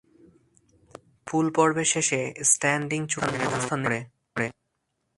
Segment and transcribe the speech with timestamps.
[1.27, 2.19] পুল পর্বের শেষে
[2.51, 4.47] স্ট্যান্ডিং চূড়ান্ত অবস্থান নির্ধারণ করে।